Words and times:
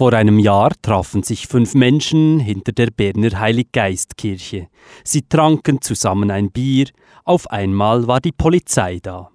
Vor 0.00 0.14
einem 0.14 0.38
Jahr 0.38 0.72
trafen 0.80 1.22
sich 1.22 1.46
fünf 1.46 1.74
Menschen 1.74 2.40
hinter 2.40 2.72
der 2.72 2.86
Berner 2.86 3.38
Heiliggeistkirche. 3.38 4.68
Sie 5.04 5.28
tranken 5.28 5.82
zusammen 5.82 6.30
ein 6.30 6.50
Bier, 6.50 6.86
auf 7.26 7.46
einmal 7.50 8.06
war 8.06 8.18
die 8.18 8.32
Polizei 8.32 8.98
da. 9.02 9.28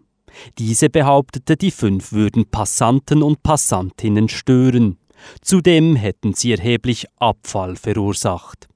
Diese 0.57 0.89
behauptete, 0.89 1.55
die 1.55 1.69
fünf 1.69 2.13
würden 2.13 2.49
Passanten 2.49 3.21
und 3.21 3.43
Passantinnen 3.43 4.27
stören. 4.27 4.97
Zudem 5.39 5.95
hätten 5.95 6.33
sie 6.33 6.53
erheblich 6.53 7.05
Abfall 7.19 7.75
verursacht. 7.75 8.67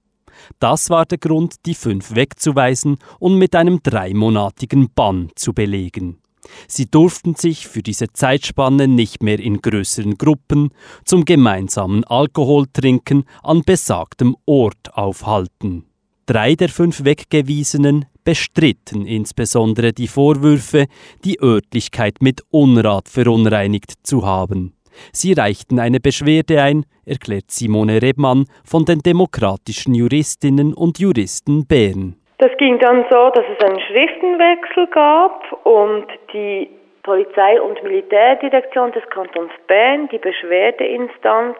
Das 0.60 0.92
war 0.92 1.08
der 1.08 1.18
Grund, 1.18 1.56
die 1.66 1.74
fünf 1.74 2.14
wegzuweisen 2.14 3.00
und 3.18 3.40
mit 3.40 3.56
einem 3.56 3.82
dreimonatigen 3.82 4.92
Bann 4.94 5.32
zu 5.34 5.54
belegen. 5.54 6.20
Sie 6.68 6.86
durften 6.86 7.36
sich 7.36 7.68
für 7.68 7.84
diese 7.84 8.12
Zeitspanne 8.14 8.88
nicht 8.88 9.24
mehr 9.24 9.40
in 9.40 9.62
größeren 9.62 10.18
Gruppen 10.18 10.70
zum 11.06 11.26
gemeinsamen 11.26 12.04
Alkoholtrinken 12.04 13.26
an 13.44 13.64
besagtem 13.64 14.36
Ort 14.46 14.94
aufhalten. 14.94 15.86
Drei 16.26 16.56
der 16.56 16.70
fünf 16.70 17.04
Weggewiesenen 17.04 18.06
bestritten 18.24 19.08
insbesondere 19.08 19.94
die 19.94 20.08
Vorwürfe, 20.08 20.86
die 21.26 21.42
Örtlichkeit 21.42 22.22
mit 22.22 22.42
Unrat 22.52 23.10
verunreinigt 23.10 23.94
zu 24.04 24.26
haben. 24.26 24.74
Sie 25.12 25.34
reichten 25.34 25.80
eine 25.80 26.00
Beschwerde 26.00 26.62
ein, 26.62 26.86
erklärt 27.06 27.50
Simone 27.50 28.02
Rebmann 28.02 28.46
von 28.64 28.86
den 28.86 29.00
demokratischen 29.00 29.96
Juristinnen 29.96 30.74
und 30.74 31.00
Juristen 31.00 31.66
Bern. 31.66 32.16
Das 32.40 32.56
ging 32.56 32.80
dann 32.80 33.06
so, 33.10 33.30
dass 33.32 33.44
es 33.58 33.66
einen 33.66 33.82
Schriftenwechsel 33.82 34.88
gab 34.88 35.66
und 35.66 36.08
die 36.32 36.70
Polizei- 37.04 37.62
und 37.62 37.84
Militärdirektion 37.84 38.94
des 38.94 39.06
Kantons 39.10 39.52
Bern, 39.68 40.08
die 40.08 40.20
Beschwerdeinstanz, 40.20 41.58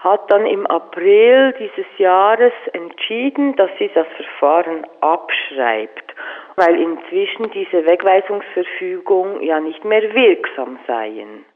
hat 0.00 0.30
dann 0.30 0.44
im 0.44 0.66
April 0.66 1.54
dieses 1.58 1.86
Jahres 1.96 2.52
entschieden, 2.74 3.56
dass 3.56 3.70
sie 3.78 3.90
das 3.94 4.06
Verfahren 4.16 4.86
abschreibt, 5.00 6.14
weil 6.56 6.78
inzwischen 6.78 7.50
diese 7.52 7.86
Wegweisungsverfügung 7.86 9.40
ja 9.40 9.60
nicht 9.60 9.82
mehr 9.82 10.14
wirksam 10.14 10.78
seien. 10.86 11.46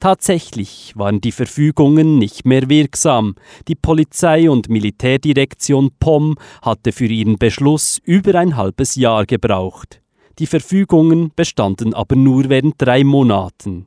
Tatsächlich 0.00 0.92
waren 0.96 1.20
die 1.20 1.32
Verfügungen 1.32 2.18
nicht 2.18 2.44
mehr 2.44 2.68
wirksam. 2.68 3.34
Die 3.68 3.74
Polizei- 3.74 4.50
und 4.50 4.68
Militärdirektion 4.68 5.90
POM 5.98 6.36
hatte 6.62 6.92
für 6.92 7.06
ihren 7.06 7.38
Beschluss 7.38 8.00
über 8.04 8.34
ein 8.34 8.56
halbes 8.56 8.96
Jahr 8.96 9.24
gebraucht. 9.26 10.00
Die 10.38 10.46
Verfügungen 10.46 11.30
bestanden 11.34 11.94
aber 11.94 12.16
nur 12.16 12.48
während 12.48 12.74
drei 12.78 13.04
Monaten. 13.04 13.86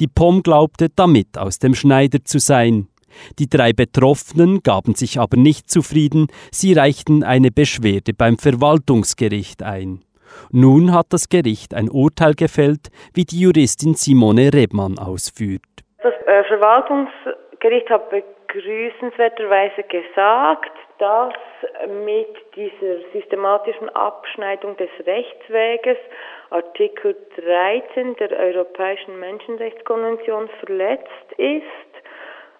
Die 0.00 0.06
POM 0.06 0.42
glaubte, 0.42 0.88
damit 0.94 1.36
aus 1.36 1.58
dem 1.58 1.74
Schneider 1.74 2.24
zu 2.24 2.38
sein. 2.38 2.88
Die 3.38 3.48
drei 3.48 3.72
Betroffenen 3.72 4.62
gaben 4.62 4.94
sich 4.94 5.18
aber 5.20 5.36
nicht 5.36 5.70
zufrieden, 5.70 6.28
sie 6.50 6.72
reichten 6.72 7.22
eine 7.22 7.50
Beschwerde 7.50 8.12
beim 8.14 8.38
Verwaltungsgericht 8.38 9.62
ein. 9.62 10.00
Nun 10.50 10.92
hat 10.94 11.06
das 11.10 11.28
Gericht 11.28 11.74
ein 11.74 11.88
Urteil 11.90 12.34
gefällt, 12.34 12.88
wie 13.14 13.24
die 13.24 13.40
Juristin 13.40 13.94
Simone 13.94 14.50
Rebmann 14.52 14.98
ausführt. 14.98 15.62
Das 16.02 16.14
äh, 16.26 16.44
Verwaltungsgericht 16.44 17.90
hat 17.90 18.10
begrüßenswerterweise 18.10 19.82
gesagt, 19.84 20.72
dass 20.98 21.34
mit 22.04 22.28
dieser 22.54 23.00
systematischen 23.12 23.88
Abschneidung 23.90 24.76
des 24.76 24.90
Rechtsweges 25.04 25.98
Artikel 26.50 27.16
13 27.36 28.16
der 28.16 28.30
Europäischen 28.38 29.18
Menschenrechtskonvention 29.18 30.48
verletzt 30.60 31.32
ist. 31.36 31.62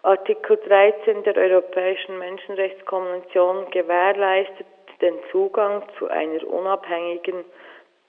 Artikel 0.02 0.58
13 0.68 1.22
der 1.24 1.36
Europäischen 1.36 2.18
Menschenrechtskonvention 2.18 3.70
gewährleistet 3.70 4.66
den 5.00 5.14
Zugang 5.30 5.82
zu 5.98 6.08
einer 6.08 6.46
unabhängigen 6.46 7.44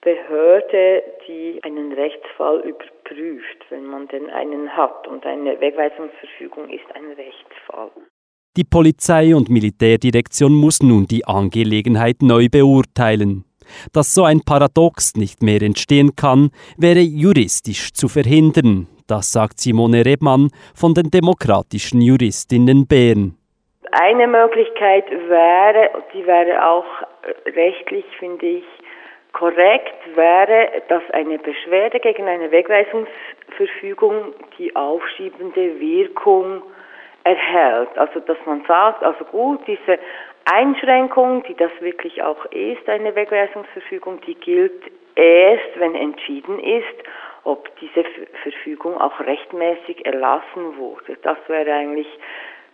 Behörde, 0.00 1.02
die 1.26 1.60
einen 1.62 1.92
Rechtsfall 1.92 2.60
überprüft, 2.60 3.64
wenn 3.70 3.84
man 3.84 4.06
denn 4.08 4.30
einen 4.30 4.76
hat. 4.76 5.08
Und 5.08 5.26
eine 5.26 5.60
Wegweisungsverfügung 5.60 6.70
ist 6.70 6.86
ein 6.94 7.06
Rechtsfall. 7.12 7.90
Die 8.56 8.64
Polizei- 8.64 9.34
und 9.34 9.50
Militärdirektion 9.50 10.52
muss 10.52 10.82
nun 10.82 11.06
die 11.06 11.24
Angelegenheit 11.24 12.22
neu 12.22 12.48
beurteilen. 12.48 13.44
Dass 13.92 14.14
so 14.14 14.24
ein 14.24 14.40
Paradox 14.40 15.14
nicht 15.14 15.42
mehr 15.42 15.62
entstehen 15.62 16.16
kann, 16.16 16.50
wäre 16.76 17.00
juristisch 17.00 17.92
zu 17.92 18.08
verhindern. 18.08 18.88
Das 19.06 19.32
sagt 19.32 19.60
Simone 19.60 20.04
Rebmann 20.04 20.50
von 20.74 20.92
den 20.94 21.10
demokratischen 21.10 22.00
Juristinnen 22.00 22.86
Bern. 22.86 23.37
Eine 23.92 24.26
Möglichkeit 24.26 25.10
wäre, 25.10 25.90
die 26.12 26.26
wäre 26.26 26.66
auch 26.66 26.86
rechtlich, 27.46 28.04
finde 28.18 28.46
ich, 28.46 28.64
korrekt, 29.32 30.16
wäre, 30.16 30.82
dass 30.88 31.02
eine 31.12 31.38
Beschwerde 31.38 32.00
gegen 32.00 32.26
eine 32.28 32.50
Wegweisungsverfügung 32.50 34.34
die 34.58 34.74
aufschiebende 34.74 35.80
Wirkung 35.80 36.62
erhält. 37.24 37.96
Also 37.96 38.20
dass 38.20 38.38
man 38.46 38.64
sagt, 38.66 39.02
also 39.02 39.24
gut, 39.24 39.60
diese 39.66 39.98
Einschränkung, 40.44 41.42
die 41.44 41.54
das 41.54 41.70
wirklich 41.80 42.22
auch 42.22 42.44
ist, 42.46 42.88
eine 42.88 43.14
Wegweisungsverfügung, 43.14 44.20
die 44.22 44.34
gilt 44.34 44.82
erst, 45.14 45.78
wenn 45.78 45.94
entschieden 45.94 46.58
ist, 46.58 47.04
ob 47.44 47.68
diese 47.78 48.04
Verfügung 48.42 48.98
auch 49.00 49.20
rechtmäßig 49.20 50.04
erlassen 50.06 50.76
wurde. 50.76 51.16
Das 51.22 51.38
wäre 51.48 51.72
eigentlich 51.72 52.08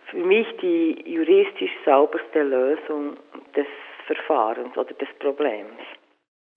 für 0.09 0.23
mich 0.23 0.47
die 0.61 1.03
juristisch 1.05 1.71
sauberste 1.85 2.43
Lösung 2.43 3.17
des 3.55 3.67
Verfahrens 4.07 4.75
oder 4.77 4.93
des 4.93 5.07
Problems. 5.19 5.79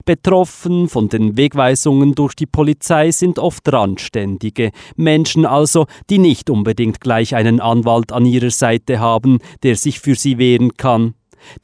Betroffen 0.04 0.88
von 0.88 1.08
den 1.08 1.36
Wegweisungen 1.36 2.14
durch 2.14 2.34
die 2.34 2.46
Polizei 2.46 3.10
sind 3.10 3.38
oft 3.38 3.70
Randständige, 3.70 4.70
Menschen 4.96 5.44
also, 5.44 5.86
die 6.08 6.18
nicht 6.18 6.48
unbedingt 6.48 7.00
gleich 7.00 7.34
einen 7.34 7.60
Anwalt 7.60 8.12
an 8.12 8.24
ihrer 8.24 8.50
Seite 8.50 9.00
haben, 9.00 9.38
der 9.62 9.76
sich 9.76 10.00
für 10.00 10.14
sie 10.14 10.38
wehren 10.38 10.78
kann. 10.78 11.14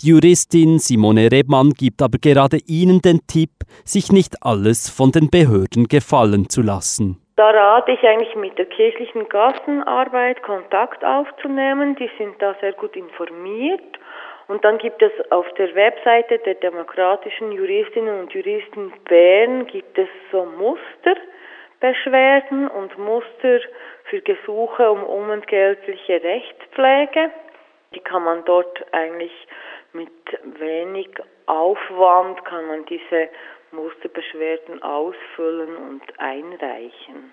Die 0.01 0.09
Juristin 0.09 0.79
Simone 0.79 1.33
Rebmann 1.33 1.71
gibt 1.71 2.03
aber 2.03 2.19
gerade 2.19 2.59
Ihnen 2.67 3.01
den 3.01 3.21
Tipp, 3.27 3.51
sich 3.85 4.13
nicht 4.13 4.43
alles 4.43 4.91
von 4.91 5.11
den 5.11 5.31
Behörden 5.31 5.89
gefallen 5.89 6.49
zu 6.49 6.61
lassen. 6.61 7.24
Da 7.37 7.51
rate 7.51 7.93
ich 7.93 8.03
eigentlich 8.07 8.35
mit 8.37 8.57
der 8.59 8.67
kirchlichen 8.67 9.29
Gassenarbeit 9.29 10.43
Kontakt 10.43 11.05
aufzunehmen. 11.05 11.97
Die 11.97 12.09
sind 12.17 12.41
da 12.41 12.55
sehr 12.61 12.75
gut 12.75 12.95
informiert. 12.95 13.99
Und 14.47 14.65
dann 14.65 14.79
gibt 14.79 15.03
es 15.03 15.11
auf 15.33 15.53
der 15.55 15.75
Webseite 15.75 16.39
der 16.39 16.55
demokratischen 16.55 17.51
Juristinnen 17.51 18.21
und 18.21 18.33
Juristen 18.33 18.93
Bern 19.09 19.67
gibt 19.67 19.99
es 19.99 20.07
so 20.31 20.45
Musterbeschwerden 20.45 22.69
und 22.69 22.97
Muster 22.99 23.59
für 24.05 24.21
Gesuche 24.21 24.89
um 24.91 25.03
unentgeltliche 25.03 26.23
Rechtspflege. 26.23 27.33
Die 27.95 28.01
kann 28.01 28.23
man 28.23 28.45
dort 28.45 28.85
eigentlich 28.93 29.33
mit 29.93 30.13
wenig 30.59 31.09
Aufwand 31.47 32.45
kann 32.45 32.67
man 32.67 32.85
diese 32.87 33.29
Musterbeschwerden 33.75 34.83
ausfüllen 34.83 35.77
und 35.77 36.03
einreichen. 36.19 37.33